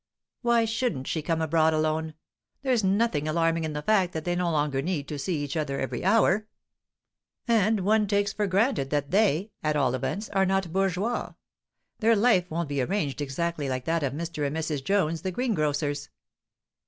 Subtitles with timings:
[0.41, 2.15] "Why shouldn't she come abroad alone?
[2.63, 5.79] There's nothing alarming in the fact that they no longer need to see each other
[5.79, 6.47] every hour.
[7.47, 11.33] And one takes for granted that they, at all events, are not bourgeois;
[11.99, 14.47] their life won't be arranged exactly like that of Mr.
[14.47, 14.83] and Mrs.
[14.83, 16.09] Jones the greengrocers."